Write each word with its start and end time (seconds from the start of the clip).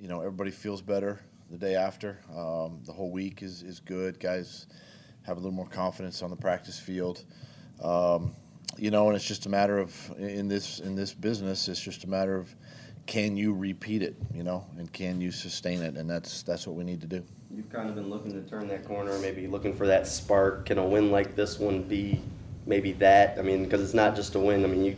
you 0.00 0.08
know, 0.08 0.20
everybody 0.20 0.50
feels 0.50 0.80
better 0.80 1.20
the 1.50 1.58
day 1.58 1.74
after. 1.74 2.18
Um, 2.30 2.80
the 2.84 2.92
whole 2.92 3.10
week 3.10 3.42
is, 3.42 3.62
is 3.62 3.80
good. 3.80 4.18
Guys 4.18 4.66
have 5.22 5.36
a 5.36 5.40
little 5.40 5.54
more 5.54 5.68
confidence 5.68 6.22
on 6.22 6.30
the 6.30 6.36
practice 6.36 6.78
field. 6.78 7.24
Um, 7.82 8.34
you 8.78 8.90
know, 8.90 9.08
and 9.08 9.16
it's 9.16 9.26
just 9.26 9.46
a 9.46 9.48
matter 9.48 9.78
of 9.78 9.94
in 10.18 10.48
this 10.48 10.80
in 10.80 10.94
this 10.94 11.12
business, 11.12 11.68
it's 11.68 11.80
just 11.80 12.04
a 12.04 12.06
matter 12.08 12.36
of 12.36 12.54
can 13.06 13.36
you 13.36 13.52
repeat 13.52 14.02
it, 14.02 14.16
you 14.32 14.42
know, 14.42 14.64
and 14.78 14.90
can 14.92 15.20
you 15.20 15.30
sustain 15.32 15.82
it, 15.82 15.96
and 15.96 16.08
that's 16.08 16.42
that's 16.42 16.66
what 16.66 16.76
we 16.76 16.84
need 16.84 17.00
to 17.00 17.06
do. 17.06 17.22
You've 17.54 17.68
kind 17.68 17.88
of 17.88 17.96
been 17.96 18.08
looking 18.08 18.32
to 18.32 18.48
turn 18.48 18.68
that 18.68 18.84
corner, 18.84 19.18
maybe 19.18 19.48
looking 19.48 19.74
for 19.74 19.86
that 19.88 20.06
spark. 20.06 20.66
Can 20.66 20.78
a 20.78 20.86
win 20.86 21.10
like 21.10 21.34
this 21.34 21.58
one 21.58 21.82
be 21.82 22.20
maybe 22.64 22.92
that? 22.92 23.38
I 23.38 23.42
mean, 23.42 23.64
because 23.64 23.82
it's 23.82 23.94
not 23.94 24.14
just 24.14 24.36
a 24.36 24.38
win. 24.38 24.64
I 24.64 24.68
mean, 24.68 24.84
you 24.84 24.96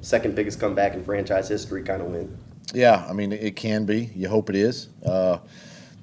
second 0.00 0.34
biggest 0.34 0.58
comeback 0.58 0.94
in 0.94 1.04
franchise 1.04 1.48
history 1.48 1.82
kind 1.82 2.00
of 2.00 2.08
win. 2.08 2.36
Yeah, 2.72 3.04
I 3.08 3.12
mean 3.12 3.32
it 3.32 3.56
can 3.56 3.84
be. 3.84 4.10
You 4.14 4.28
hope 4.28 4.48
it 4.48 4.56
is, 4.56 4.88
uh, 5.04 5.38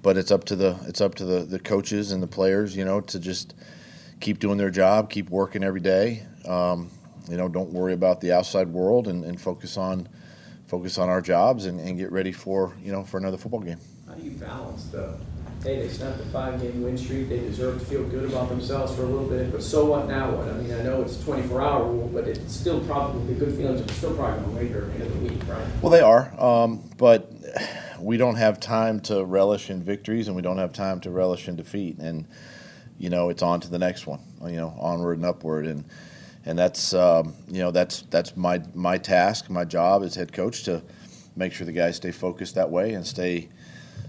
but 0.01 0.17
it's 0.17 0.31
up 0.31 0.43
to 0.45 0.55
the 0.55 0.77
it's 0.87 1.01
up 1.01 1.15
to 1.15 1.25
the, 1.25 1.39
the 1.39 1.59
coaches 1.59 2.11
and 2.11 2.21
the 2.21 2.27
players, 2.27 2.75
you 2.75 2.85
know, 2.85 3.01
to 3.01 3.19
just 3.19 3.53
keep 4.19 4.39
doing 4.39 4.57
their 4.57 4.69
job, 4.69 5.09
keep 5.09 5.29
working 5.29 5.63
every 5.63 5.79
day. 5.79 6.23
Um, 6.47 6.89
you 7.29 7.37
know, 7.37 7.47
don't 7.47 7.71
worry 7.71 7.93
about 7.93 8.21
the 8.21 8.31
outside 8.31 8.67
world 8.67 9.07
and, 9.07 9.23
and 9.23 9.39
focus 9.39 9.77
on 9.77 10.07
focus 10.67 10.97
on 10.97 11.07
our 11.07 11.21
jobs 11.21 11.65
and, 11.65 11.79
and 11.79 11.97
get 11.97 12.11
ready 12.11 12.31
for 12.31 12.73
you 12.83 12.91
know 12.91 13.03
for 13.03 13.17
another 13.17 13.37
football 13.37 13.61
game. 13.61 13.79
How 14.07 14.13
do 14.15 14.23
you 14.23 14.31
balance 14.31 14.85
the, 14.85 15.17
hey, 15.67 15.81
they 15.81 15.89
snapped 15.89 16.21
a 16.21 16.23
five-game 16.25 16.81
win 16.81 16.97
streak, 16.97 17.27
they 17.27 17.39
deserve 17.39 17.77
to 17.77 17.85
feel 17.85 18.03
good 18.05 18.23
about 18.23 18.47
themselves 18.47 18.95
for 18.95 19.01
a 19.01 19.05
little 19.05 19.27
bit, 19.27 19.51
but 19.51 19.61
so 19.61 19.83
what 19.83 20.07
now 20.07 20.31
what? 20.33 20.47
I 20.47 20.53
mean, 20.53 20.73
I 20.73 20.81
know 20.81 21.01
it's 21.01 21.19
a 21.19 21.23
twenty-four 21.25 21.61
hour 21.61 21.85
rule, 21.91 22.09
but 22.13 22.25
it's 22.25 22.53
still 22.53 22.79
probably, 22.85 23.33
the 23.33 23.45
good 23.45 23.53
feelings 23.57 23.81
are 23.81 23.93
still 23.93 24.15
probably 24.15 24.39
gonna 24.45 24.55
linger 24.55 24.85
at 24.85 24.93
the 24.93 25.03
end 25.03 25.03
of 25.03 25.21
the 25.21 25.29
week, 25.29 25.41
right? 25.47 25.67
Well, 25.81 25.91
they 25.91 25.99
are, 25.99 26.33
um, 26.41 26.89
but 26.97 27.33
we 27.99 28.15
don't 28.15 28.35
have 28.35 28.61
time 28.61 29.01
to 29.01 29.25
relish 29.25 29.69
in 29.69 29.83
victories, 29.83 30.27
and 30.27 30.37
we 30.37 30.41
don't 30.41 30.57
have 30.57 30.71
time 30.71 31.01
to 31.01 31.11
relish 31.11 31.49
in 31.49 31.57
defeat. 31.57 31.97
And 31.99 32.25
you 32.97 33.09
know, 33.09 33.29
it's 33.29 33.43
on 33.43 33.59
to 33.59 33.69
the 33.69 33.77
next 33.77 34.07
one. 34.07 34.21
You 34.45 34.55
know, 34.55 34.73
onward 34.79 35.17
and 35.17 35.25
upward, 35.25 35.65
and 35.67 35.83
and 36.45 36.57
that's 36.57 36.93
um, 36.93 37.33
you 37.49 37.59
know 37.59 37.71
that's 37.71 38.03
that's 38.03 38.37
my 38.37 38.61
my 38.73 38.97
task, 38.97 39.49
my 39.49 39.65
job 39.65 40.03
as 40.03 40.15
head 40.15 40.31
coach 40.31 40.63
to 40.63 40.81
make 41.35 41.51
sure 41.51 41.65
the 41.65 41.73
guys 41.73 41.97
stay 41.97 42.11
focused 42.11 42.55
that 42.55 42.69
way 42.71 42.93
and 42.93 43.05
stay 43.05 43.49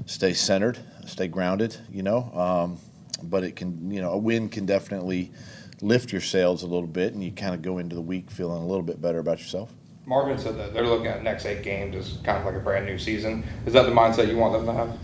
stay 0.06 0.32
centered, 0.32 0.78
stay 1.08 1.28
grounded. 1.28 1.76
You 1.90 2.02
know, 2.02 2.30
um, 2.34 2.78
but 3.22 3.44
it 3.44 3.56
can 3.56 3.90
you 3.90 4.00
know 4.00 4.12
a 4.12 4.18
win 4.18 4.48
can 4.48 4.66
definitely 4.66 5.32
lift 5.80 6.12
your 6.12 6.20
sails 6.20 6.62
a 6.62 6.66
little 6.66 6.88
bit, 6.88 7.14
and 7.14 7.22
you 7.22 7.32
kind 7.32 7.54
of 7.54 7.62
go 7.62 7.78
into 7.78 7.94
the 7.94 8.02
week 8.02 8.30
feeling 8.30 8.62
a 8.62 8.66
little 8.66 8.82
bit 8.82 9.00
better 9.00 9.18
about 9.18 9.38
yourself. 9.38 9.72
Marvin 10.06 10.38
said 10.38 10.56
that 10.58 10.72
they're 10.72 10.86
looking 10.86 11.06
at 11.06 11.22
next 11.22 11.44
eight 11.44 11.62
games 11.62 11.94
as 11.94 12.16
kind 12.24 12.38
of 12.38 12.44
like 12.46 12.54
a 12.54 12.60
brand 12.60 12.86
new 12.86 12.96
season. 12.96 13.44
Is 13.66 13.74
that 13.74 13.82
the 13.84 13.92
mindset 13.92 14.28
you 14.28 14.38
want 14.38 14.54
them 14.54 14.64
to 14.64 14.72
have? 14.72 14.98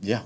Yeah, 0.00 0.22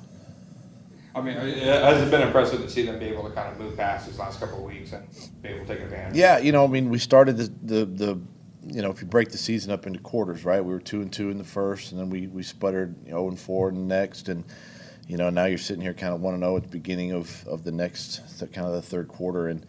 I 1.17 1.23
mean, 1.23 1.35
has 1.35 2.03
it 2.03 2.11
been 2.11 2.21
impressive 2.21 2.61
to 2.61 2.69
see 2.69 2.83
them 2.83 2.99
be 2.99 3.07
able 3.07 3.23
to 3.25 3.31
kind 3.31 3.51
of 3.51 3.59
move 3.59 3.75
past 3.75 4.07
these 4.07 4.19
last 4.19 4.39
couple 4.39 4.59
of 4.59 4.65
weeks 4.65 4.93
and 4.93 5.09
be 5.41 5.49
able 5.49 5.65
to 5.65 5.75
take 5.75 5.83
advantage? 5.83 6.15
Yeah, 6.15 6.37
you 6.39 6.53
know, 6.53 6.65
I 6.65 6.67
mean, 6.67 6.91
we 6.91 6.99
started 6.99 7.39
the, 7.39 7.51
the, 7.63 7.85
the 7.87 8.21
you 8.69 8.83
know, 8.83 8.91
if 8.91 9.01
you 9.01 9.07
break 9.07 9.31
the 9.31 9.39
season 9.39 9.73
up 9.73 9.87
into 9.87 9.99
quarters, 10.01 10.45
right? 10.45 10.65
We 10.65 10.73
were 10.73 10.81
two 10.81 11.01
and 11.01 11.13
two 11.13 11.31
in 11.31 11.39
the 11.39 11.45
first, 11.45 11.93
and 11.93 12.01
then 12.01 12.11
we 12.11 12.27
we 12.27 12.43
sputtered 12.43 12.95
you 13.05 13.13
know, 13.13 13.19
0 13.19 13.29
and 13.29 13.39
four 13.39 13.69
in 13.69 13.75
the 13.75 13.81
next, 13.81 14.29
and 14.29 14.45
you 15.07 15.17
know 15.17 15.31
now 15.31 15.45
you're 15.45 15.59
sitting 15.59 15.83
here 15.83 15.95
kind 15.95 16.13
of 16.13 16.21
one 16.21 16.35
and 16.35 16.43
zero 16.43 16.57
at 16.57 16.65
the 16.65 16.69
beginning 16.69 17.13
of, 17.13 17.47
of 17.47 17.65
the 17.65 17.73
next 17.73 18.21
kind 18.53 18.67
of 18.67 18.73
the 18.73 18.83
third 18.83 19.09
quarter, 19.09 19.49
and 19.49 19.65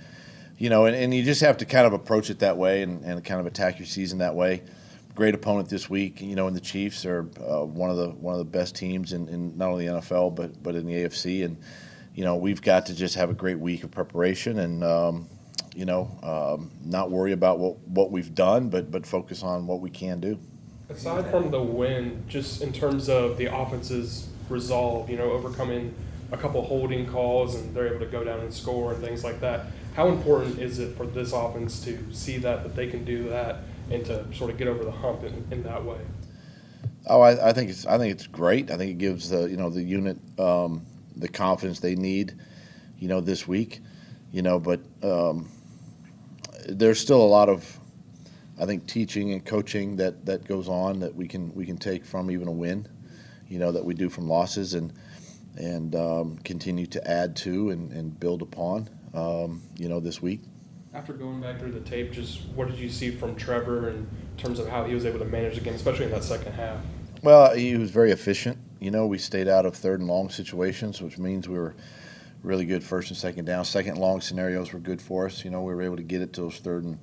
you 0.58 0.70
know, 0.70 0.86
and, 0.86 0.96
and 0.96 1.14
you 1.14 1.24
just 1.24 1.42
have 1.42 1.58
to 1.58 1.66
kind 1.66 1.86
of 1.86 1.94
approach 1.94 2.30
it 2.30 2.40
that 2.40 2.58
way 2.58 2.82
and, 2.82 3.04
and 3.04 3.24
kind 3.24 3.40
of 3.40 3.46
attack 3.46 3.78
your 3.78 3.86
season 3.86 4.20
that 4.20 4.36
way. 4.36 4.64
Great 5.14 5.36
opponent 5.36 5.70
this 5.70 5.90
week, 5.90 6.22
you 6.22 6.36
know, 6.36 6.48
and 6.48 6.56
the 6.56 6.62
Chiefs 6.62 7.06
are 7.06 7.28
uh, 7.40 7.66
one 7.66 7.90
of 7.90 7.98
the 7.98 8.10
one 8.10 8.34
of 8.34 8.40
the 8.40 8.46
best 8.46 8.76
teams 8.76 9.14
in, 9.14 9.28
in 9.30 9.58
not 9.58 9.70
only 9.70 9.88
the 9.88 9.94
NFL 9.94 10.36
but 10.36 10.62
but 10.62 10.76
in 10.76 10.86
the 10.86 10.94
AFC, 10.94 11.46
and 11.46 11.58
you 12.16 12.24
know 12.24 12.36
we've 12.36 12.62
got 12.62 12.88
to 12.88 12.96
just 12.96 13.16
have 13.16 13.30
a 13.30 13.36
great 13.36 13.60
week 13.60 13.84
of 13.84 13.92
preparation 13.92 14.60
and. 14.60 14.84
Um, 14.84 15.30
you 15.78 15.86
know, 15.86 16.10
um, 16.24 16.72
not 16.84 17.12
worry 17.12 17.34
about 17.34 17.60
what, 17.60 17.78
what 17.88 18.10
we've 18.12 18.34
done, 18.34 18.70
but 18.70 18.90
but 18.90 19.06
focus 19.06 19.44
on 19.44 19.68
what 19.68 19.80
we 19.80 19.92
can 19.92 20.20
do. 20.20 20.40
Aside 20.90 21.30
from 21.30 21.52
the 21.52 21.62
win, 21.62 22.24
just 22.28 22.64
in 22.64 22.74
terms 22.74 23.10
of 23.10 23.38
the 23.38 23.46
offense's 23.56 24.28
resolve, 24.50 25.08
you 25.08 25.18
know, 25.18 25.32
overcoming 25.32 25.94
a 26.32 26.38
couple 26.38 26.64
holding 26.64 27.06
calls 27.06 27.54
and 27.54 27.76
they're 27.76 27.88
able 27.88 28.00
to 28.00 28.12
go 28.12 28.24
down 28.24 28.40
and 28.40 28.52
score 28.52 28.92
and 28.92 29.04
things 29.04 29.24
like 29.24 29.40
that. 29.42 29.68
How 29.96 30.08
important 30.08 30.58
is 30.58 30.80
it 30.80 30.98
for 30.98 31.06
this 31.06 31.32
offense 31.32 31.84
to 31.84 32.12
see 32.12 32.38
that 32.40 32.64
that 32.64 32.76
they 32.76 32.88
can 32.88 33.06
do 33.06 33.30
that 33.30 33.60
and 33.92 34.04
to 34.06 34.26
sort 34.34 34.50
of 34.50 34.58
get 34.58 34.68
over 34.68 34.84
the 34.84 34.92
hump 34.92 35.24
in, 35.24 35.48
in 35.52 35.62
that 35.62 35.86
way? 35.86 36.00
Oh, 37.06 37.22
I, 37.22 37.50
I 37.50 37.54
think 37.54 37.70
it's 37.70 37.86
I 37.86 38.00
think 38.00 38.14
it's 38.14 38.26
great. 38.26 38.72
I 38.72 38.78
think 38.78 38.90
it 38.90 38.98
gives 38.98 39.30
the 39.30 39.48
you 39.48 39.58
know 39.58 39.70
the 39.70 39.84
unit 39.84 40.18
um, 40.40 40.88
the 41.16 41.28
confidence 41.28 41.82
they 41.82 41.96
need, 41.96 42.34
you 42.98 43.08
know, 43.08 43.22
this 43.22 43.48
week, 43.48 43.82
you 44.32 44.42
know. 44.42 44.60
But 44.60 44.82
um, 45.04 45.50
there's 46.68 47.00
still 47.00 47.22
a 47.22 47.28
lot 47.28 47.50
of 47.50 47.80
I 48.60 48.66
think 48.66 48.88
teaching 48.88 49.34
and 49.34 49.46
coaching 49.46 49.98
that, 49.98 50.26
that 50.26 50.48
goes 50.48 50.68
on 50.68 51.00
that 51.02 51.16
we 51.16 51.28
can 51.28 51.54
we 51.54 51.66
can 51.66 51.78
take 51.78 52.04
from 52.06 52.32
even 52.32 52.48
a 52.48 52.52
win, 52.52 52.88
you 53.48 53.60
know, 53.60 53.72
that 53.72 53.86
we 53.86 53.94
do 53.94 54.10
from 54.10 54.28
losses 54.28 54.74
and 54.74 54.94
and 55.58 55.96
um, 55.96 56.38
continue 56.44 56.86
to 56.86 57.08
add 57.10 57.36
to 57.36 57.72
and, 57.72 57.92
and 57.92 58.20
build 58.20 58.42
upon, 58.44 58.90
um, 59.14 59.62
you 59.76 59.90
know, 59.90 60.00
this 60.00 60.22
week. 60.22 60.42
After 60.94 61.14
going 61.14 61.42
back 61.42 61.60
through 61.60 61.72
the 61.72 61.80
tape, 61.82 62.12
just 62.12 62.46
what 62.56 62.68
did 62.68 62.80
you 62.80 62.90
see 62.90 63.12
from 63.12 63.36
Trevor 63.36 63.90
in 63.90 64.08
terms 64.38 64.60
of 64.60 64.68
how 64.68 64.84
he 64.84 64.94
was 64.94 65.06
able 65.06 65.20
to 65.20 65.26
manage 65.26 65.56
the 65.56 65.62
game, 65.62 65.74
especially 65.74 66.06
in 66.06 66.12
that 66.12 66.24
second 66.24 66.54
half? 66.54 66.80
Well, 67.24 67.56
he 67.56 67.76
was 67.76 67.92
very 67.92 68.12
efficient. 68.12 68.58
You 68.80 68.92
know, 68.92 69.08
we 69.08 69.18
stayed 69.18 69.48
out 69.48 69.66
of 69.66 69.76
third 69.76 70.00
and 70.00 70.08
long 70.08 70.30
situations, 70.30 71.02
which 71.02 71.18
means 71.18 71.48
we 71.50 71.58
were 71.58 71.76
really 72.44 72.66
good 72.66 72.84
first 72.84 73.10
and 73.10 73.18
second 73.18 73.46
down. 73.46 73.66
Second 73.66 73.98
long 73.98 74.22
scenarios 74.22 74.74
were 74.74 74.80
good 74.80 75.02
for 75.02 75.26
us. 75.26 75.44
You 75.44 75.52
know, 75.52 75.62
we 75.62 75.74
were 75.74 75.82
able 75.82 75.98
to 75.98 76.04
get 76.04 76.22
it 76.22 76.34
to 76.34 76.42
those 76.42 76.58
third 76.58 76.84
and 76.84 77.00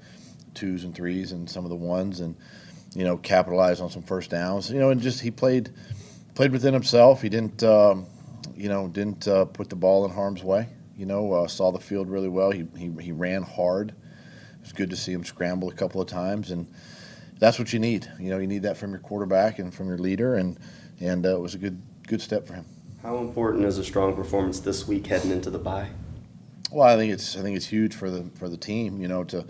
twos 0.54 0.84
and 0.84 0.94
threes 0.94 1.32
and 1.32 1.48
some 1.48 1.64
of 1.64 1.70
the 1.70 1.76
ones, 1.76 2.20
and 2.20 2.36
you 2.94 3.04
know, 3.04 3.16
capitalize 3.16 3.80
on 3.80 3.90
some 3.90 4.02
first 4.02 4.30
downs. 4.30 4.70
You 4.70 4.78
know, 4.78 4.90
and 4.90 5.00
just 5.00 5.20
he 5.20 5.30
played 5.30 5.70
played 6.34 6.52
within 6.52 6.74
himself. 6.74 7.22
He 7.22 7.28
didn't, 7.28 7.62
um, 7.62 8.06
you 8.56 8.68
know, 8.68 8.88
didn't 8.88 9.26
uh, 9.28 9.44
put 9.46 9.68
the 9.68 9.76
ball 9.76 10.04
in 10.04 10.10
harm's 10.10 10.42
way. 10.42 10.68
You 10.96 11.06
know, 11.06 11.32
uh, 11.32 11.48
saw 11.48 11.72
the 11.72 11.80
field 11.80 12.08
really 12.08 12.28
well. 12.28 12.50
He, 12.50 12.66
he 12.76 12.90
he 13.00 13.12
ran 13.12 13.42
hard. 13.42 13.90
It 13.90 14.60
was 14.60 14.72
good 14.72 14.90
to 14.90 14.96
see 14.96 15.12
him 15.12 15.24
scramble 15.24 15.68
a 15.68 15.74
couple 15.74 16.00
of 16.00 16.08
times, 16.08 16.50
and 16.50 16.72
that's 17.38 17.58
what 17.58 17.72
you 17.72 17.78
need. 17.78 18.10
You 18.18 18.30
know, 18.30 18.38
you 18.38 18.46
need 18.46 18.62
that 18.62 18.76
from 18.76 18.90
your 18.90 19.00
quarterback 19.00 19.58
and 19.58 19.74
from 19.74 19.88
your 19.88 19.98
leader, 19.98 20.36
and 20.36 20.58
and 21.00 21.26
uh, 21.26 21.36
it 21.36 21.40
was 21.40 21.54
a 21.54 21.58
good 21.58 21.82
good 22.06 22.20
step 22.20 22.46
for 22.46 22.54
him. 22.54 22.64
How 23.04 23.18
important 23.18 23.66
is 23.66 23.76
a 23.76 23.84
strong 23.84 24.14
performance 24.14 24.60
this 24.60 24.88
week 24.88 25.06
heading 25.06 25.30
into 25.30 25.50
the 25.50 25.58
bye? 25.58 25.90
Well, 26.72 26.88
I 26.88 26.96
think 26.96 27.12
it's 27.12 27.36
I 27.36 27.42
think 27.42 27.54
it's 27.54 27.66
huge 27.66 27.94
for 27.94 28.08
the 28.08 28.30
for 28.36 28.48
the 28.48 28.56
team. 28.56 28.98
You 28.98 29.08
know, 29.08 29.24
to 29.24 29.44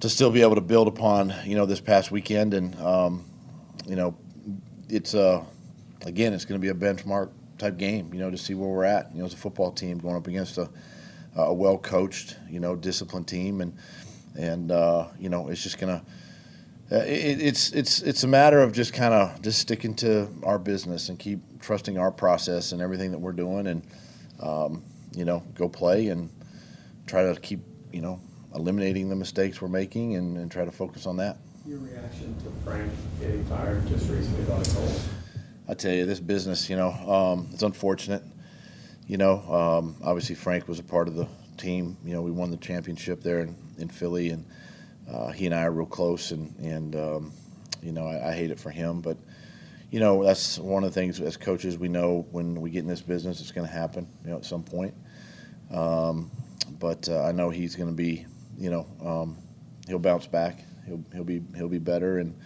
to 0.00 0.10
still 0.10 0.30
be 0.30 0.42
able 0.42 0.56
to 0.56 0.60
build 0.60 0.88
upon 0.88 1.32
you 1.46 1.56
know 1.56 1.64
this 1.64 1.80
past 1.80 2.10
weekend, 2.10 2.52
and 2.52 2.78
um, 2.82 3.24
you 3.86 3.96
know, 3.96 4.14
it's 4.90 5.14
uh, 5.14 5.42
again 6.04 6.34
it's 6.34 6.44
going 6.44 6.60
to 6.60 6.62
be 6.62 6.68
a 6.68 6.74
benchmark 6.74 7.30
type 7.56 7.78
game. 7.78 8.12
You 8.12 8.20
know, 8.20 8.30
to 8.30 8.36
see 8.36 8.52
where 8.52 8.68
we're 8.68 8.84
at. 8.84 9.10
You 9.14 9.20
know, 9.20 9.24
as 9.24 9.32
a 9.32 9.38
football 9.38 9.72
team 9.72 9.96
going 9.96 10.16
up 10.16 10.26
against 10.26 10.58
a 10.58 10.68
a 11.34 11.54
well 11.54 11.78
coached, 11.78 12.36
you 12.50 12.60
know, 12.60 12.76
disciplined 12.76 13.26
team, 13.26 13.62
and 13.62 13.74
and 14.38 14.70
uh, 14.70 15.06
you 15.18 15.30
know, 15.30 15.48
it's 15.48 15.62
just 15.62 15.78
gonna. 15.78 16.04
Uh, 16.92 16.96
it, 16.96 17.40
it's 17.40 17.72
it's 17.72 18.02
it's 18.02 18.22
a 18.22 18.28
matter 18.28 18.60
of 18.60 18.72
just 18.72 18.92
kind 18.92 19.14
of 19.14 19.40
just 19.40 19.60
sticking 19.60 19.94
to 19.94 20.28
our 20.42 20.58
business 20.58 21.08
and 21.08 21.18
keep 21.18 21.40
trusting 21.60 21.98
our 21.98 22.10
process 22.10 22.72
and 22.72 22.80
everything 22.80 23.10
that 23.12 23.18
we're 23.18 23.32
doing, 23.32 23.66
and 23.66 23.82
um, 24.40 24.84
you 25.12 25.24
know, 25.24 25.42
go 25.54 25.68
play 25.68 26.08
and 26.08 26.30
try 27.06 27.22
to 27.22 27.40
keep 27.40 27.60
you 27.92 28.00
know 28.00 28.20
eliminating 28.54 29.08
the 29.08 29.16
mistakes 29.16 29.60
we're 29.60 29.68
making 29.68 30.16
and, 30.16 30.36
and 30.36 30.50
try 30.50 30.64
to 30.64 30.72
focus 30.72 31.06
on 31.06 31.16
that. 31.16 31.38
Your 31.66 31.78
reaction 31.78 32.34
to 32.44 32.64
Frank 32.64 32.90
getting 33.20 33.44
fired 33.46 33.86
just 33.88 34.08
recently 34.10 34.44
by 34.44 34.58
the 34.58 34.74
Colts? 34.74 35.08
I 35.68 35.74
tell 35.74 35.92
you, 35.92 36.06
this 36.06 36.20
business, 36.20 36.70
you 36.70 36.76
know, 36.76 36.90
um, 36.90 37.48
it's 37.52 37.62
unfortunate. 37.62 38.22
You 39.06 39.18
know, 39.18 39.40
um, 39.52 39.96
obviously 40.02 40.34
Frank 40.34 40.66
was 40.66 40.78
a 40.78 40.82
part 40.82 41.08
of 41.08 41.14
the 41.14 41.28
team. 41.58 41.96
You 42.04 42.14
know, 42.14 42.22
we 42.22 42.30
won 42.30 42.50
the 42.50 42.56
championship 42.56 43.22
there 43.22 43.40
in, 43.40 43.54
in 43.78 43.88
Philly, 43.88 44.30
and 44.30 44.46
uh, 45.10 45.30
he 45.30 45.46
and 45.46 45.54
I 45.54 45.64
are 45.64 45.70
real 45.70 45.86
close, 45.86 46.30
and 46.30 46.54
and 46.58 46.96
um, 46.96 47.32
you 47.82 47.92
know 47.92 48.06
I, 48.06 48.30
I, 48.30 48.34
hate 48.34 48.50
it 48.50 48.58
for 48.58 48.70
him, 48.70 49.00
but 49.00 49.16
you 49.90 50.00
know 50.00 50.22
that's 50.22 50.58
one 50.58 50.84
of 50.84 50.92
the 50.92 51.00
things 51.00 51.20
as 51.20 51.36
coaches 51.36 51.78
we 51.78 51.88
know 51.88 52.26
when 52.30 52.60
we 52.60 52.70
get 52.70 52.80
in 52.80 52.86
this 52.86 53.00
business 53.00 53.40
it's 53.40 53.52
going 53.52 53.66
to 53.66 53.72
happen, 53.72 54.06
you 54.24 54.30
know, 54.30 54.36
at 54.36 54.44
some 54.44 54.62
point. 54.62 54.94
Um, 55.70 56.30
but 56.78 57.08
uh, 57.08 57.24
I 57.24 57.32
know 57.32 57.50
he's 57.50 57.74
going 57.74 57.88
to 57.88 57.94
be, 57.94 58.26
you 58.56 58.70
know, 58.70 58.86
um, 59.04 59.38
he'll 59.86 59.98
bounce 59.98 60.26
back. 60.26 60.64
He'll 60.86 61.04
he'll 61.12 61.24
be 61.24 61.42
he'll 61.56 61.68
be 61.68 61.78
better, 61.78 62.18
and 62.18 62.38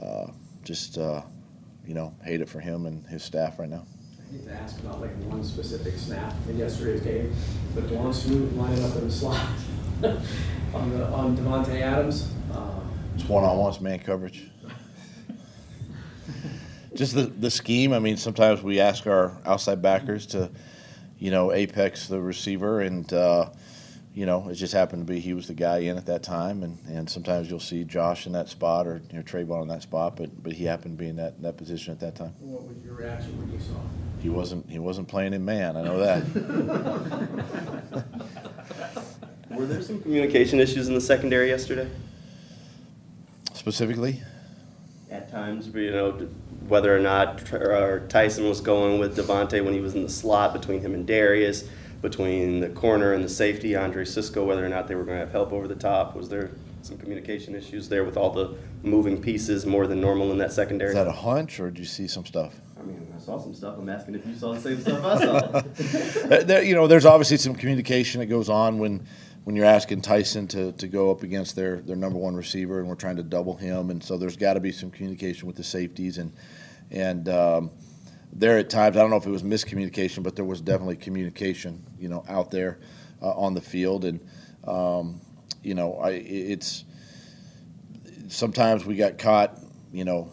uh, 0.00 0.26
just 0.64 0.98
uh, 0.98 1.22
you 1.86 1.94
know 1.94 2.14
hate 2.24 2.40
it 2.40 2.48
for 2.48 2.60
him 2.60 2.86
and 2.86 3.06
his 3.06 3.22
staff 3.22 3.58
right 3.58 3.68
now. 3.68 3.86
I 4.18 4.32
hate 4.32 4.44
to 4.46 4.52
ask 4.52 4.78
about 4.80 5.00
like 5.00 5.14
one 5.24 5.44
specific 5.44 5.94
snap 5.96 6.34
in 6.48 6.58
yesterday's 6.58 7.00
game, 7.00 7.34
but 7.74 7.84
Dawuane 7.84 8.14
Smoot 8.14 8.56
lining 8.56 8.84
up 8.84 8.96
in 8.96 9.06
the 9.06 9.12
slot. 9.12 9.46
on 10.74 10.90
the 10.90 11.06
on 11.06 11.36
Davante 11.36 11.80
Adams. 11.80 12.30
Uh, 12.52 12.80
it's 13.14 13.24
one 13.24 13.44
on 13.44 13.56
one, 13.56 13.82
man 13.82 13.98
coverage. 13.98 14.50
Just 16.96 17.14
the, 17.14 17.24
the 17.24 17.50
scheme. 17.50 17.92
I 17.92 17.98
mean, 17.98 18.16
sometimes 18.16 18.62
we 18.62 18.80
ask 18.80 19.06
our 19.06 19.32
outside 19.44 19.82
backers 19.82 20.26
to, 20.28 20.50
you 21.18 21.30
know, 21.30 21.52
apex 21.52 22.08
the 22.08 22.20
receiver, 22.20 22.80
and 22.80 23.12
uh, 23.12 23.50
you 24.14 24.24
know, 24.24 24.48
it 24.48 24.54
just 24.54 24.72
happened 24.72 25.06
to 25.06 25.12
be 25.12 25.20
he 25.20 25.34
was 25.34 25.46
the 25.46 25.54
guy 25.54 25.78
in 25.78 25.98
at 25.98 26.06
that 26.06 26.22
time, 26.22 26.62
and, 26.62 26.78
and 26.88 27.08
sometimes 27.08 27.50
you'll 27.50 27.60
see 27.60 27.84
Josh 27.84 28.26
in 28.26 28.32
that 28.32 28.48
spot 28.48 28.86
or 28.86 29.02
you 29.10 29.18
know 29.18 29.22
Travon 29.22 29.62
in 29.62 29.68
that 29.68 29.82
spot, 29.82 30.16
but 30.16 30.42
but 30.42 30.54
he 30.54 30.64
happened 30.64 30.96
to 30.96 31.04
be 31.04 31.10
in 31.10 31.16
that, 31.16 31.42
that 31.42 31.58
position 31.58 31.92
at 31.92 32.00
that 32.00 32.14
time. 32.16 32.32
What 32.40 32.62
was 32.62 32.76
your 32.82 32.94
reaction 32.94 33.38
when 33.38 33.52
you 33.52 33.60
saw? 33.60 33.74
him? 33.74 33.90
He 34.22 34.30
wasn't 34.30 34.70
he 34.70 34.78
wasn't 34.78 35.08
playing 35.08 35.34
in 35.34 35.44
man. 35.44 35.76
I 35.76 35.82
know 35.82 35.98
that. 35.98 36.24
Were 39.50 39.66
there 39.66 39.82
some 39.82 40.00
communication 40.00 40.60
issues 40.60 40.88
in 40.88 40.94
the 40.94 41.00
secondary 41.00 41.48
yesterday? 41.48 41.88
Specifically, 43.52 44.22
At 45.10 45.30
times, 45.30 45.66
but 45.68 45.80
you 45.80 45.90
know, 45.92 46.28
whether 46.68 46.94
or 46.94 47.00
not 47.00 47.52
or 47.52 48.06
Tyson 48.08 48.48
was 48.48 48.60
going 48.60 48.98
with 48.98 49.16
Davante 49.16 49.64
when 49.64 49.74
he 49.74 49.80
was 49.80 49.94
in 49.94 50.02
the 50.02 50.08
slot 50.08 50.52
between 50.52 50.80
him 50.80 50.94
and 50.94 51.06
Darious, 51.06 51.66
between 52.02 52.60
the 52.60 52.68
corner 52.70 53.12
and 53.12 53.24
the 53.24 53.28
safety, 53.28 53.74
Andre 53.76 54.04
Cisco, 54.04 54.44
whether 54.44 54.64
or 54.64 54.68
not 54.68 54.88
they 54.88 54.94
were 54.94 55.04
going 55.04 55.16
to 55.18 55.24
have 55.24 55.32
help 55.32 55.52
over 55.52 55.66
the 55.66 55.74
top. 55.74 56.14
Was 56.14 56.28
there 56.28 56.50
some 56.82 56.98
communication 56.98 57.54
issues 57.54 57.88
there 57.88 58.04
with 58.04 58.16
all 58.16 58.30
the 58.30 58.56
moving 58.82 59.20
pieces 59.20 59.66
more 59.66 59.86
than 59.86 60.00
normal 60.00 60.30
in 60.30 60.38
that 60.38 60.52
secondary? 60.52 60.90
is 60.90 60.94
that 60.94 61.06
a 61.08 61.12
hunch 61.12 61.58
or 61.58 61.70
did 61.70 61.78
you 61.80 61.84
see 61.84 62.06
some 62.06 62.24
stuff? 62.24 62.54
I 62.78 62.82
mean, 62.84 63.12
I 63.16 63.18
saw 63.18 63.38
some 63.40 63.54
stuff. 63.54 63.76
I'm 63.78 63.88
asking 63.88 64.14
if 64.14 64.26
you 64.26 64.34
saw 64.36 64.52
the 64.54 64.60
same 64.60 64.80
stuff 64.80 65.04
I 65.04 65.18
saw. 65.18 65.60
There- 66.28 66.44
there- 66.44 66.62
you 66.62 66.74
know, 66.74 66.86
there's 66.86 67.06
obviously 67.06 67.38
some 67.38 67.54
communication 67.56 68.20
that 68.20 68.26
goes 68.26 68.48
on 68.48 68.78
when, 68.78 69.04
when 69.46 69.54
you're 69.54 69.64
asking 69.64 70.00
Tyson 70.00 70.48
to, 70.48 70.72
to 70.72 70.88
go 70.88 71.08
up 71.08 71.22
against 71.22 71.54
their, 71.54 71.76
their 71.76 71.94
number 71.94 72.18
one 72.18 72.34
receiver, 72.34 72.80
and 72.80 72.88
we're 72.88 72.96
trying 72.96 73.14
to 73.14 73.22
double 73.22 73.54
him, 73.54 73.90
and 73.90 74.02
so 74.02 74.18
there's 74.18 74.36
got 74.36 74.54
to 74.54 74.60
be 74.60 74.72
some 74.72 74.90
communication 74.90 75.46
with 75.46 75.54
the 75.54 75.62
safeties, 75.62 76.18
and 76.18 76.32
and 76.90 77.28
um, 77.28 77.70
there 78.32 78.58
at 78.58 78.68
times 78.68 78.96
I 78.96 79.02
don't 79.02 79.10
know 79.10 79.18
if 79.18 79.24
it 79.24 79.30
was 79.30 79.44
miscommunication, 79.44 80.24
but 80.24 80.34
there 80.34 80.44
was 80.44 80.60
definitely 80.60 80.96
communication, 80.96 81.86
you 81.96 82.08
know, 82.08 82.24
out 82.28 82.50
there 82.50 82.80
uh, 83.22 83.30
on 83.34 83.54
the 83.54 83.60
field, 83.60 84.04
and 84.04 84.18
um, 84.64 85.20
you 85.62 85.74
know, 85.74 85.94
I 85.94 86.10
it's 86.10 86.84
sometimes 88.26 88.84
we 88.84 88.96
got 88.96 89.16
caught, 89.16 89.60
you 89.92 90.04
know, 90.04 90.28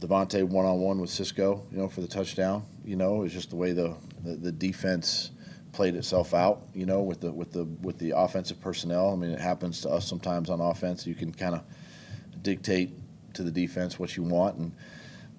Davante 0.00 0.42
one 0.44 0.64
on 0.64 0.80
one 0.80 0.98
with 0.98 1.10
Cisco, 1.10 1.66
you 1.70 1.76
know, 1.76 1.90
for 1.90 2.00
the 2.00 2.08
touchdown. 2.08 2.64
You 2.86 2.96
know, 2.96 3.20
it's 3.22 3.34
just 3.34 3.50
the 3.50 3.56
way 3.56 3.72
the, 3.72 3.98
the, 4.24 4.34
the 4.34 4.52
defense 4.52 5.32
played 5.76 5.94
itself 5.94 6.34
out. 6.34 6.62
You 6.74 6.86
know, 6.86 7.02
with 7.02 7.20
the 7.20 7.30
with 7.30 7.52
the 7.52 7.64
with 7.64 7.98
the 7.98 8.12
offensive 8.16 8.60
personnel. 8.60 9.10
I 9.12 9.16
mean, 9.16 9.30
it 9.30 9.40
happens 9.40 9.82
to 9.82 9.90
us 9.90 10.06
sometimes 10.06 10.50
on 10.50 10.60
offense. 10.60 11.06
You 11.06 11.14
can 11.14 11.32
kind 11.32 11.54
of 11.54 11.62
dictate 12.42 12.92
to 13.34 13.42
the 13.42 13.50
defense 13.50 13.98
what 13.98 14.16
you 14.16 14.22
want, 14.22 14.56
and 14.56 14.72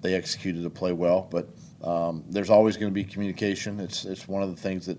they 0.00 0.14
executed 0.14 0.62
the 0.62 0.70
play 0.70 0.92
well. 0.92 1.28
But 1.30 1.48
um, 1.82 2.24
there's 2.30 2.50
always 2.50 2.76
going 2.76 2.90
to 2.90 2.94
be 2.94 3.04
communication. 3.04 3.80
It's 3.80 4.04
it's 4.04 4.26
one 4.28 4.42
of 4.42 4.50
the 4.54 4.60
things 4.60 4.86
that 4.86 4.98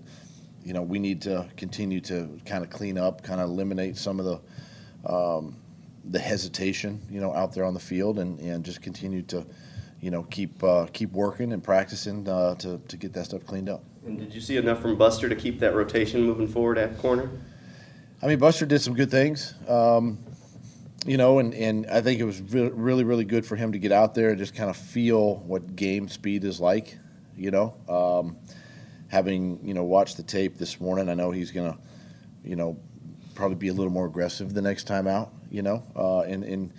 you 0.62 0.74
know 0.74 0.82
we 0.82 0.98
need 0.98 1.22
to 1.22 1.48
continue 1.56 2.00
to 2.02 2.38
kind 2.44 2.62
of 2.62 2.70
clean 2.70 2.98
up, 2.98 3.22
kind 3.22 3.40
of 3.40 3.48
eliminate 3.48 3.96
some 3.96 4.20
of 4.20 4.26
the 4.26 5.12
um, 5.12 5.56
the 6.04 6.18
hesitation, 6.18 7.00
you 7.10 7.20
know, 7.20 7.32
out 7.34 7.52
there 7.52 7.64
on 7.64 7.74
the 7.74 7.80
field, 7.80 8.18
and, 8.18 8.38
and 8.40 8.64
just 8.64 8.82
continue 8.82 9.22
to, 9.22 9.46
you 10.00 10.10
know, 10.10 10.22
keep 10.24 10.62
uh, 10.62 10.86
keep 10.92 11.12
working 11.12 11.52
and 11.52 11.62
practicing 11.62 12.28
uh, 12.28 12.54
to 12.56 12.78
to 12.88 12.96
get 12.96 13.12
that 13.12 13.26
stuff 13.26 13.44
cleaned 13.44 13.68
up. 13.68 13.84
and 14.06 14.18
did 14.18 14.34
you 14.34 14.40
see 14.40 14.56
enough 14.56 14.80
from 14.80 14.96
Buster 14.96 15.28
to 15.28 15.36
keep 15.36 15.60
that 15.60 15.74
rotation 15.74 16.22
moving 16.22 16.48
forward 16.48 16.78
at 16.78 16.98
corner? 16.98 17.30
I 18.22 18.26
mean, 18.26 18.38
Buster 18.38 18.66
did 18.66 18.82
some 18.82 18.94
good 18.94 19.10
things, 19.10 19.54
um, 19.66 20.18
you 21.06 21.16
know, 21.16 21.38
and, 21.38 21.54
and 21.54 21.86
I 21.86 22.02
think 22.02 22.20
it 22.20 22.24
was 22.24 22.40
re- 22.42 22.68
really, 22.68 23.02
really 23.02 23.24
good 23.24 23.46
for 23.46 23.56
him 23.56 23.72
to 23.72 23.78
get 23.78 23.92
out 23.92 24.14
there 24.14 24.28
and 24.30 24.38
just 24.38 24.54
kind 24.54 24.68
of 24.68 24.76
feel 24.76 25.36
what 25.36 25.74
game 25.74 26.06
speed 26.08 26.44
is 26.44 26.60
like, 26.60 26.98
you 27.34 27.50
know. 27.50 27.74
Um, 27.88 28.36
having, 29.08 29.58
you 29.66 29.72
know, 29.74 29.84
watched 29.84 30.18
the 30.18 30.22
tape 30.22 30.58
this 30.58 30.80
morning, 30.80 31.08
I 31.08 31.14
know 31.14 31.30
he's 31.30 31.50
going 31.50 31.72
to, 31.72 31.78
you 32.44 32.56
know, 32.56 32.78
probably 33.34 33.56
be 33.56 33.68
a 33.68 33.72
little 33.72 33.92
more 33.92 34.06
aggressive 34.06 34.52
the 34.52 34.62
next 34.62 34.84
time 34.84 35.06
out, 35.06 35.32
you 35.50 35.62
know, 35.62 35.82
uh, 35.96 36.24
in, 36.28 36.44
in, 36.44 36.72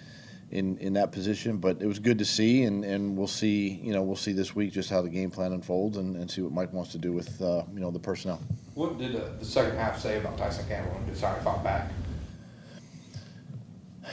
in, 0.52 0.78
in 0.78 0.94
that 0.94 1.12
position. 1.12 1.58
But 1.58 1.82
it 1.82 1.88
was 1.88 2.00
good 2.00 2.20
to 2.20 2.26
see, 2.26 2.64
and, 2.64 2.84
and 2.84 3.18
we'll 3.18 3.28
see, 3.28 3.70
you 3.70 3.94
know, 3.94 4.04
we'll 4.04 4.16
see 4.16 4.34
this 4.34 4.56
week 4.56 4.74
just 4.74 4.90
how 4.90 5.02
the 5.02 5.10
game 5.10 5.32
plan 5.32 5.54
unfolds 5.54 5.98
and, 5.98 6.16
and 6.16 6.30
see 6.30 6.42
what 6.42 6.52
Mike 6.52 6.74
wants 6.74 6.92
to 6.92 6.98
do 6.98 7.14
with, 7.14 7.42
uh, 7.42 7.64
you 7.74 7.80
know, 7.80 7.90
the 7.90 8.00
personnel. 8.00 8.42
What 8.76 8.98
did 8.98 9.16
uh, 9.16 9.30
the 9.40 9.46
second 9.46 9.78
half 9.78 10.00
say 10.00 10.20
about 10.20 10.38
Tyson 10.38 10.66
Campbell 10.68 10.96
and 10.98 11.08
decided 11.08 11.40
to 11.40 11.44
fought 11.44 11.64
back? 11.64 11.92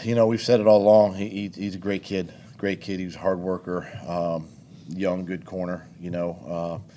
You 0.04 0.14
know, 0.14 0.26
we've 0.26 0.42
said 0.42 0.60
it 0.60 0.66
all 0.66 0.82
along. 0.82 1.14
He, 1.14 1.28
he, 1.28 1.48
he's 1.48 1.74
a 1.74 1.78
great 1.78 2.04
kid, 2.04 2.32
great 2.56 2.80
kid. 2.80 3.00
He 3.00 3.06
was 3.06 3.16
a 3.16 3.18
hard 3.18 3.40
worker, 3.40 3.88
um, 4.06 4.48
young, 4.88 5.24
good 5.24 5.44
corner. 5.44 5.88
You 6.00 6.10
know, 6.10 6.82
uh, 6.82 6.92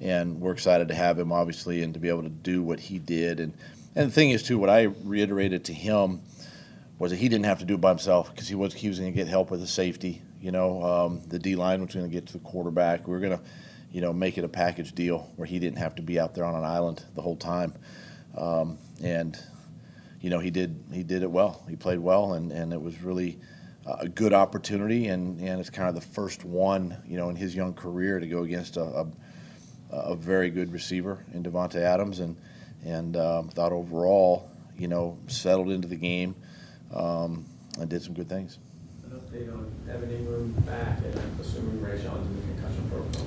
and 0.00 0.40
we're 0.40 0.52
excited 0.52 0.88
to 0.88 0.94
have 0.94 1.18
him, 1.18 1.32
obviously, 1.32 1.82
and 1.82 1.92
to 1.94 2.00
be 2.00 2.08
able 2.08 2.22
to 2.22 2.28
do 2.28 2.62
what 2.62 2.78
he 2.78 2.98
did. 2.98 3.40
And 3.40 3.52
and 3.96 4.08
the 4.08 4.12
thing 4.12 4.30
is, 4.30 4.42
too, 4.42 4.58
what 4.58 4.70
I 4.70 4.82
reiterated 4.82 5.64
to 5.64 5.72
him 5.72 6.20
was 6.98 7.10
that 7.10 7.18
he 7.18 7.28
didn't 7.28 7.44
have 7.44 7.58
to 7.58 7.64
do 7.64 7.74
it 7.74 7.80
by 7.80 7.90
himself 7.90 8.32
because 8.32 8.48
he 8.48 8.54
was 8.54 8.72
he 8.74 8.88
was 8.88 8.98
going 8.98 9.12
to 9.12 9.16
get 9.16 9.28
help 9.28 9.50
with 9.50 9.60
the 9.60 9.66
safety. 9.66 10.22
You 10.40 10.50
know, 10.50 10.82
um, 10.82 11.22
the 11.26 11.38
D 11.38 11.56
line 11.56 11.82
was 11.84 11.94
going 11.94 12.06
to 12.06 12.12
get 12.12 12.26
to 12.26 12.32
the 12.32 12.38
quarterback. 12.40 13.06
We 13.06 13.14
were 13.14 13.20
going 13.20 13.38
to, 13.38 13.44
you 13.92 14.00
know, 14.00 14.12
make 14.12 14.38
it 14.38 14.44
a 14.44 14.48
package 14.48 14.94
deal 14.94 15.30
where 15.36 15.46
he 15.46 15.58
didn't 15.58 15.78
have 15.78 15.94
to 15.96 16.02
be 16.02 16.18
out 16.18 16.34
there 16.34 16.44
on 16.44 16.54
an 16.54 16.64
island 16.64 17.04
the 17.14 17.22
whole 17.22 17.36
time. 17.36 17.74
Um, 18.36 18.78
and 19.02 19.38
you 20.20 20.30
know, 20.30 20.38
he 20.38 20.50
did 20.50 20.82
he 20.92 21.02
did 21.02 21.22
it 21.22 21.30
well. 21.30 21.64
He 21.68 21.76
played 21.76 21.98
well, 21.98 22.34
and, 22.34 22.50
and 22.52 22.72
it 22.72 22.80
was 22.80 23.00
really 23.02 23.38
a 23.86 24.08
good 24.08 24.32
opportunity. 24.32 25.08
And, 25.08 25.38
and 25.40 25.60
it's 25.60 25.70
kind 25.70 25.88
of 25.88 25.94
the 25.94 26.00
first 26.00 26.44
one, 26.44 26.96
you 27.06 27.16
know, 27.16 27.28
in 27.28 27.36
his 27.36 27.54
young 27.54 27.74
career 27.74 28.18
to 28.18 28.26
go 28.26 28.42
against 28.42 28.76
a, 28.76 28.82
a, 28.82 29.06
a 29.92 30.16
very 30.16 30.50
good 30.50 30.72
receiver 30.72 31.24
in 31.32 31.42
Davante 31.42 31.76
Adams, 31.76 32.20
and 32.20 32.36
and 32.84 33.16
um, 33.16 33.48
thought 33.48 33.72
overall, 33.72 34.50
you 34.78 34.88
know, 34.88 35.18
settled 35.26 35.70
into 35.70 35.88
the 35.88 35.96
game 35.96 36.34
um, 36.94 37.44
and 37.78 37.88
did 37.88 38.02
some 38.02 38.14
good 38.14 38.28
things. 38.28 38.58
An 39.04 39.12
update 39.12 39.52
on 39.52 39.70
Evan 39.88 40.10
Engram 40.10 40.66
back, 40.66 40.98
and 40.98 41.18
I'm 41.18 41.40
assuming 41.40 41.78
Rayshawn's 41.78 42.26
in 42.26 42.36
the 42.36 42.42
concussion 42.54 42.90
protocol. 42.90 43.26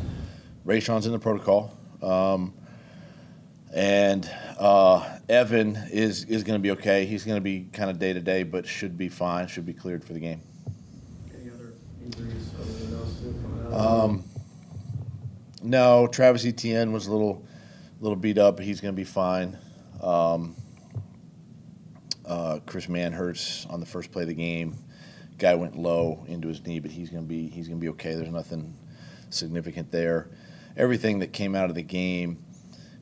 Rayshawn's 0.66 1.06
in 1.06 1.12
the 1.12 1.20
protocol. 1.20 1.78
Um, 2.02 2.54
and 3.74 4.30
uh, 4.58 5.20
Evan 5.28 5.76
is, 5.92 6.26
is 6.26 6.44
going 6.44 6.58
to 6.58 6.62
be 6.62 6.72
okay. 6.72 7.06
He's 7.06 7.24
going 7.24 7.38
to 7.38 7.42
be 7.42 7.68
kind 7.72 7.90
of 7.90 8.00
day 8.00 8.14
to 8.14 8.20
day, 8.20 8.44
but 8.44 8.66
should 8.66 8.98
be 8.98 9.10
fine. 9.10 9.48
Should 9.48 9.66
be 9.66 9.74
cleared 9.74 10.04
for 10.04 10.14
the 10.14 10.20
game. 10.20 10.42
Any 11.34 11.52
other 11.52 11.74
injuries 12.04 12.50
other 12.60 12.72
than 12.72 12.92
those 12.92 13.20
two 13.20 13.36
coming 13.42 13.74
out? 13.74 14.04
Um, 14.04 14.24
no, 15.62 16.08
Travis 16.08 16.46
Etienne 16.46 16.92
was 16.92 17.08
a 17.08 17.12
little, 17.12 17.46
little 18.00 18.16
beat 18.16 18.38
up, 18.38 18.58
but 18.58 18.66
he's 18.66 18.82
going 18.82 18.94
to 18.94 19.00
be 19.00 19.04
fine. 19.04 19.58
Um, 20.02 20.56
uh, 22.30 22.60
Chris 22.66 22.88
Manhertz 22.88 23.66
on 23.72 23.80
the 23.80 23.86
first 23.86 24.12
play 24.12 24.22
of 24.22 24.30
the 24.30 24.36
game, 24.36 24.78
guy 25.38 25.56
went 25.56 25.78
low 25.78 26.24
into 26.28 26.48
his 26.48 26.66
knee, 26.66 26.80
but 26.80 26.92
he's 26.92 27.10
going 27.10 27.24
to 27.24 27.28
be 27.28 27.48
he's 27.50 27.68
going 27.68 27.80
to 27.80 27.82
be 27.82 27.90
okay. 27.90 28.14
There's 28.14 28.30
nothing 28.30 28.78
significant 29.30 29.92
there. 29.92 30.30
Everything 30.78 31.20
that 31.20 31.34
came 31.34 31.56
out 31.56 31.70
of 31.70 31.76
the 31.76 31.82
game, 31.82 32.44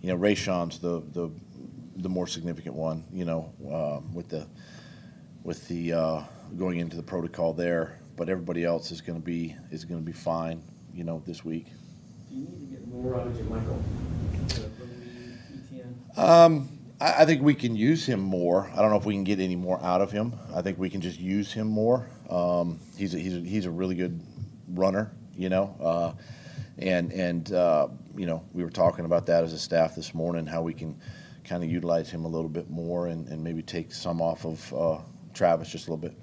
you 0.02 0.10
know, 0.10 0.18
Rayshawn's 0.18 0.80
the 0.80 1.04
the 1.12 1.30
the 1.98 2.10
more 2.10 2.28
significant 2.28 2.76
one. 2.76 3.04
You 3.12 3.26
know, 3.26 3.54
um, 3.72 4.14
with 4.14 4.30
the 4.30 4.48
with 5.44 5.68
the 5.68 5.94
uh, 5.94 6.24
going 6.56 6.80
into 6.80 6.96
the 6.96 7.04
protocol 7.04 7.54
there, 7.54 8.00
but 8.16 8.30
everybody 8.30 8.64
else 8.64 8.92
is 8.92 9.02
going 9.02 9.20
to 9.20 9.26
be 9.26 9.56
is 9.72 9.84
going 9.84 10.00
to 10.00 10.06
be 10.06 10.14
fine. 10.14 10.64
You 10.94 11.04
know, 11.04 11.22
this 11.26 11.44
week. 11.44 11.68
Do 12.30 12.36
you 12.36 12.42
need 12.46 12.60
to 12.60 12.66
get 12.66 12.88
more 12.88 13.20
out 13.20 13.28
of 13.28 13.50
Michael? 13.50 13.80
Um, 16.18 16.77
I, 17.00 17.24
I 17.24 17.26
think 17.26 17.42
we 17.42 17.54
can 17.54 17.76
use 17.76 18.06
him 18.06 18.20
more. 18.20 18.70
I 18.74 18.82
don't 18.82 18.92
know 18.92 18.98
if 18.98 19.06
we 19.06 19.14
can 19.14 19.24
get 19.24 19.40
any 19.40 19.56
more 19.56 19.82
out 19.84 20.02
of 20.02 20.12
him. 20.12 20.34
I 20.54 20.62
think 20.62 20.78
we 20.78 20.90
can 20.90 21.02
just 21.02 21.20
use 21.20 21.52
him 21.52 21.68
more. 21.68 22.08
Um, 22.30 22.80
he's 22.98 23.14
a, 23.14 23.20
he's 23.20 23.36
a, 23.36 23.40
he's 23.40 23.66
a 23.66 23.72
really 23.72 23.96
good 23.96 24.22
runner, 24.70 25.12
you 25.36 25.50
know. 25.50 25.76
Uh, 25.80 26.22
and 26.80 27.12
and 27.12 27.52
uh, 27.54 27.88
you 28.16 28.26
know 28.26 28.44
we 28.54 28.64
were 28.64 28.70
talking 28.70 29.06
about 29.06 29.26
that 29.28 29.44
as 29.44 29.54
a 29.54 29.60
staff 29.60 29.96
this 29.96 30.14
morning, 30.14 30.46
how 30.46 30.62
we 30.62 30.74
can 30.74 31.00
kind 31.44 31.64
of 31.64 31.72
utilize 31.72 32.10
him 32.10 32.26
a 32.26 32.28
little 32.28 32.50
bit 32.50 32.70
more 32.70 33.08
and, 33.08 33.28
and 33.30 33.44
maybe 33.44 33.62
take 33.62 33.94
some 33.94 34.22
off 34.22 34.46
of 34.46 34.74
uh, 34.74 35.00
Travis 35.34 35.70
just 35.70 35.88
a 35.88 35.92
little 35.94 36.10
bit. 36.10 36.18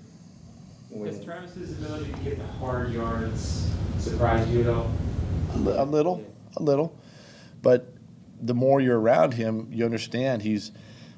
Does 1.02 1.24
Travis's 1.24 1.72
ability 1.78 2.12
to 2.12 2.18
get 2.20 2.38
the 2.38 2.46
hard 2.46 2.92
yards 2.92 3.68
surprise 3.98 4.48
you 4.50 4.60
at 4.60 4.68
all? 4.68 4.90
A 5.54 5.56
li- 5.56 5.76
a 5.76 5.84
little, 5.84 6.24
a 6.56 6.62
little, 6.62 6.96
but 7.62 7.93
the 8.40 8.54
more 8.54 8.80
you're 8.80 8.98
around 8.98 9.34
him, 9.34 9.68
you 9.70 9.84
understand 9.84 10.42
he's 10.42 10.72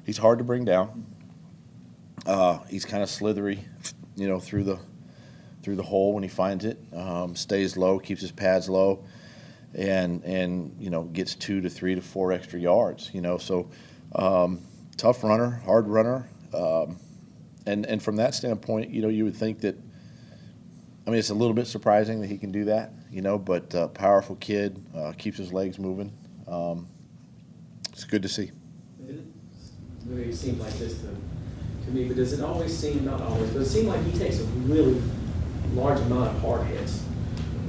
he's 0.05 0.17
hard 0.17 0.39
to 0.39 0.43
bring 0.43 0.65
down. 0.65 1.05
Uh, 2.25 2.59
he's 2.69 2.85
kind 2.85 3.03
of 3.03 3.09
slithery, 3.09 3.63
you 4.15 4.27
know, 4.27 4.39
through 4.39 4.63
the 4.63 4.79
through 5.61 5.75
the 5.75 5.83
hole 5.83 6.13
when 6.13 6.23
he 6.23 6.29
finds 6.29 6.65
it. 6.65 6.77
Um, 6.93 7.35
stays 7.35 7.77
low, 7.77 7.99
keeps 7.99 8.21
his 8.21 8.31
pads 8.31 8.69
low, 8.69 9.03
and 9.73 10.23
and 10.23 10.75
you 10.79 10.89
know 10.89 11.03
gets 11.03 11.35
two 11.35 11.61
to 11.61 11.69
three 11.69 11.95
to 11.95 12.01
four 12.01 12.31
extra 12.31 12.59
yards. 12.59 13.11
You 13.13 13.21
know, 13.21 13.37
so 13.37 13.69
um, 14.15 14.61
tough 14.97 15.23
runner, 15.23 15.61
hard 15.65 15.87
runner, 15.87 16.29
um, 16.53 16.97
and 17.65 17.85
and 17.85 18.01
from 18.01 18.17
that 18.17 18.35
standpoint, 18.35 18.91
you 18.91 19.01
know, 19.01 19.09
you 19.09 19.23
would 19.23 19.35
think 19.35 19.61
that 19.61 19.77
I 21.07 21.09
mean, 21.09 21.19
it's 21.19 21.29
a 21.29 21.35
little 21.35 21.53
bit 21.53 21.67
surprising 21.67 22.19
that 22.19 22.27
he 22.27 22.37
can 22.37 22.51
do 22.51 22.65
that, 22.65 22.91
you 23.09 23.21
know, 23.21 23.37
but 23.37 23.73
uh, 23.73 23.87
powerful 23.87 24.35
kid, 24.35 24.83
uh, 24.93 25.13
keeps 25.17 25.37
his 25.37 25.53
legs 25.53 25.79
moving. 25.79 26.11
Um, 26.49 26.89
it's 27.97 28.05
good 28.05 28.21
to 28.21 28.29
see. 28.29 28.51
It 29.09 29.21
really 30.05 30.31
seemed 30.31 30.59
like 30.59 30.73
this 30.73 30.99
to, 30.99 31.07
to 31.85 31.91
me, 31.91 32.07
but 32.07 32.15
does 32.15 32.31
it 32.31 32.43
always 32.43 32.77
seem, 32.77 33.03
not 33.03 33.19
always, 33.23 33.49
but 33.49 33.63
it 33.63 33.65
seems 33.65 33.87
like 33.87 34.03
he 34.03 34.15
takes 34.15 34.39
a 34.39 34.43
really 34.43 35.01
large 35.73 35.99
amount 36.01 36.29
of 36.29 36.39
hard 36.39 36.67
hits. 36.67 37.03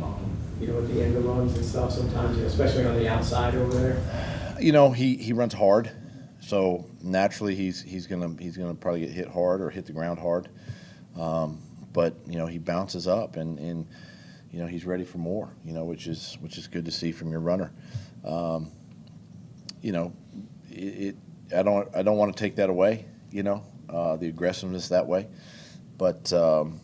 Um, 0.03 0.31
You 0.61 0.67
know, 0.67 0.81
at 0.81 0.89
the 0.89 1.03
end 1.03 1.17
of 1.17 1.25
runs 1.25 1.57
and 1.57 1.65
stuff 1.65 1.93
sometimes, 1.93 2.37
you 2.37 2.43
know, 2.43 2.49
especially 2.49 2.85
on 2.85 2.97
the 2.97 3.09
outside 3.09 3.55
over 3.55 3.73
there. 3.73 4.57
You 4.61 4.73
know, 4.73 4.91
he, 4.91 5.17
he 5.17 5.33
runs 5.33 5.55
hard, 5.55 5.91
so 6.41 6.91
naturally 7.01 7.55
he's 7.55 7.81
he's 7.81 8.07
gonna 8.07 8.37
he's 8.39 8.59
gonna 8.59 8.75
probably 8.75 9.01
get 9.01 9.11
hit 9.13 9.29
hard 9.29 9.63
or 9.63 9.71
hit 9.71 9.87
the 9.87 9.93
ground 9.93 10.19
hard. 10.19 10.51
Um, 11.17 11.63
but 11.95 12.17
you 12.27 12.37
know, 12.37 12.47
he 12.47 12.59
bounces 12.59 13.09
up 13.09 13.37
and, 13.37 13.59
and 13.59 13.87
you 14.51 14.61
know 14.61 14.67
he's 14.67 14.85
ready 14.85 15.05
for 15.05 15.17
more. 15.17 15.49
You 15.65 15.73
know, 15.73 15.87
which 15.87 16.07
is 16.07 16.37
which 16.43 16.59
is 16.59 16.69
good 16.69 16.85
to 16.85 16.91
see 16.91 17.13
from 17.13 17.31
your 17.31 17.41
runner. 17.41 17.73
Um, 18.27 18.73
you 19.83 19.93
know, 19.93 20.13
it, 20.71 20.75
it 20.75 21.17
I 21.57 21.63
don't 21.63 21.89
I 21.95 22.03
don't 22.03 22.17
want 22.17 22.37
to 22.37 22.43
take 22.43 22.57
that 22.57 22.71
away. 22.71 23.07
You 23.31 23.43
know, 23.43 23.65
uh, 23.89 24.17
the 24.17 24.29
aggressiveness 24.29 24.89
that 24.89 25.07
way, 25.07 25.27
but 25.97 26.33
um, 26.33 26.81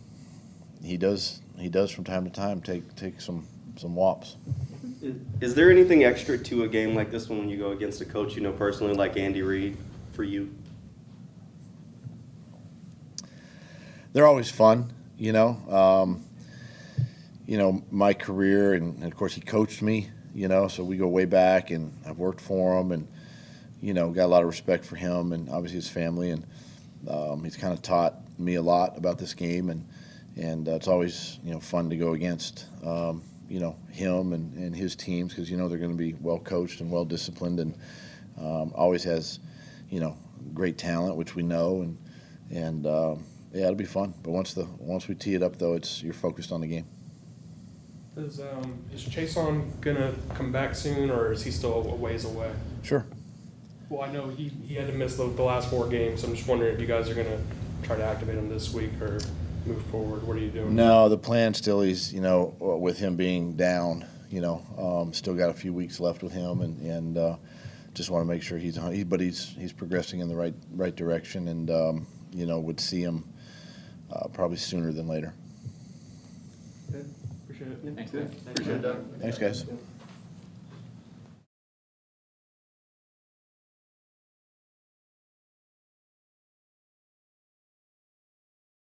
he 0.82 0.96
does 0.96 1.40
he 1.58 1.68
does 1.68 1.90
from 1.90 2.04
time 2.04 2.24
to 2.24 2.30
time 2.30 2.60
take 2.60 2.94
take 2.96 3.20
some 3.20 3.46
some 3.76 3.94
whops. 3.94 4.36
Is 5.40 5.54
there 5.54 5.70
anything 5.70 6.04
extra 6.04 6.38
to 6.38 6.64
a 6.64 6.68
game 6.68 6.94
like 6.94 7.10
this 7.10 7.28
one 7.28 7.40
when 7.40 7.48
you 7.50 7.58
go 7.58 7.72
against 7.72 8.00
a 8.00 8.06
coach 8.06 8.34
you 8.36 8.42
know 8.42 8.52
personally, 8.52 8.94
like 8.94 9.16
Andy 9.16 9.42
Reid, 9.42 9.76
for 10.12 10.24
you? 10.24 10.50
they're 14.14 14.26
always 14.26 14.50
fun, 14.50 14.90
you 15.18 15.32
know. 15.32 15.58
Um, 15.68 16.24
you 17.46 17.58
know, 17.58 17.84
my 17.90 18.14
career, 18.14 18.72
and, 18.72 18.94
and 19.02 19.12
of 19.12 19.18
course, 19.18 19.34
he 19.34 19.42
coached 19.42 19.82
me, 19.82 20.08
you 20.34 20.48
know, 20.48 20.66
so 20.68 20.82
we 20.82 20.96
go 20.96 21.06
way 21.06 21.24
back, 21.24 21.70
and 21.70 21.92
I've 22.06 22.18
worked 22.18 22.40
for 22.40 22.78
him, 22.78 22.90
and 22.90 23.06
you 23.80 23.94
know, 23.94 24.10
got 24.10 24.24
a 24.24 24.26
lot 24.26 24.42
of 24.42 24.48
respect 24.48 24.84
for 24.84 24.96
him, 24.96 25.32
and 25.32 25.48
obviously 25.48 25.76
his 25.76 25.88
family, 25.88 26.30
and 26.30 26.44
um, 27.08 27.44
he's 27.44 27.56
kind 27.56 27.72
of 27.72 27.82
taught 27.82 28.14
me 28.38 28.56
a 28.56 28.62
lot 28.62 28.98
about 28.98 29.18
this 29.18 29.34
game, 29.34 29.70
and 29.70 29.86
and 30.36 30.68
uh, 30.68 30.72
it's 30.72 30.88
always 30.88 31.38
you 31.44 31.52
know 31.52 31.60
fun 31.60 31.88
to 31.90 31.96
go 31.96 32.14
against, 32.14 32.66
um, 32.84 33.22
you 33.48 33.60
know, 33.60 33.76
him 33.90 34.32
and, 34.32 34.52
and 34.54 34.74
his 34.74 34.96
teams 34.96 35.32
because 35.32 35.48
you 35.50 35.56
know 35.56 35.68
they're 35.68 35.78
going 35.78 35.92
to 35.92 35.96
be 35.96 36.14
well 36.20 36.40
coached 36.40 36.80
and 36.80 36.90
well 36.90 37.04
disciplined, 37.04 37.60
and 37.60 37.74
um, 38.38 38.72
always 38.74 39.04
has, 39.04 39.38
you 39.88 40.00
know, 40.00 40.16
great 40.52 40.78
talent, 40.78 41.16
which 41.16 41.36
we 41.36 41.42
know, 41.44 41.82
and 41.82 41.98
and 42.50 42.86
um, 42.86 43.24
yeah, 43.52 43.64
it'll 43.64 43.76
be 43.76 43.84
fun. 43.84 44.14
But 44.22 44.32
once 44.32 44.54
the 44.54 44.64
once 44.78 45.06
we 45.06 45.14
tee 45.14 45.34
it 45.34 45.42
up, 45.42 45.58
though, 45.58 45.74
it's 45.74 46.02
you're 46.02 46.12
focused 46.12 46.50
on 46.50 46.60
the 46.60 46.66
game. 46.66 46.86
Is, 48.16 48.38
um, 48.38 48.78
is 48.92 49.04
Chase 49.04 49.36
on 49.36 49.72
gonna 49.80 50.14
come 50.34 50.52
back 50.52 50.76
soon, 50.76 51.10
or 51.10 51.32
is 51.32 51.42
he 51.42 51.50
still 51.50 51.72
a 51.72 51.94
ways 51.96 52.24
away? 52.24 52.52
Sure. 52.84 53.04
Well, 53.88 54.02
I 54.02 54.12
know 54.12 54.28
he, 54.28 54.48
he 54.48 54.74
had 54.76 54.86
to 54.86 54.92
miss 54.92 55.16
the, 55.16 55.26
the 55.26 55.42
last 55.42 55.68
four 55.68 55.88
games. 55.88 56.22
I'm 56.22 56.34
just 56.34 56.46
wondering 56.46 56.74
if 56.74 56.80
you 56.80 56.86
guys 56.86 57.10
are 57.10 57.14
gonna 57.14 57.40
try 57.82 57.96
to 57.96 58.04
activate 58.04 58.36
him 58.36 58.48
this 58.48 58.72
week 58.72 58.92
or 59.00 59.18
move 59.66 59.84
forward. 59.86 60.22
What 60.22 60.36
are 60.36 60.40
you 60.40 60.50
doing? 60.50 60.76
No, 60.76 61.08
the 61.08 61.18
plan 61.18 61.54
still 61.54 61.80
is, 61.80 62.12
you 62.12 62.20
know, 62.20 62.54
uh, 62.60 62.76
with 62.76 62.98
him 62.98 63.16
being 63.16 63.56
down, 63.56 64.04
you 64.30 64.40
know, 64.40 64.62
um, 64.78 65.12
still 65.12 65.34
got 65.34 65.50
a 65.50 65.54
few 65.54 65.72
weeks 65.72 65.98
left 65.98 66.22
with 66.22 66.32
him, 66.32 66.60
and 66.60 66.80
and 66.82 67.18
uh, 67.18 67.36
just 67.94 68.10
want 68.10 68.22
to 68.22 68.32
make 68.32 68.44
sure 68.44 68.58
he's, 68.58 68.76
he, 68.92 69.02
but 69.02 69.18
he's 69.18 69.56
he's 69.58 69.72
progressing 69.72 70.20
in 70.20 70.28
the 70.28 70.36
right 70.36 70.54
right 70.70 70.94
direction, 70.94 71.48
and 71.48 71.68
um, 71.68 72.06
you 72.32 72.46
know, 72.46 72.60
would 72.60 72.78
see 72.78 73.02
him 73.02 73.24
uh, 74.12 74.28
probably 74.28 74.56
sooner 74.56 74.92
than 74.92 75.08
later. 75.08 75.34
Appreciate 77.60 78.14
it. 78.14 78.48
Appreciate 78.48 78.74
it, 78.76 78.82
Doug. 78.82 79.20
Thanks, 79.20 79.38
guys. 79.38 79.64